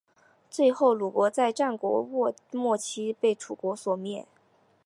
[0.49, 2.01] 最后鲁国在战国
[2.51, 4.25] 末期被楚国所灭。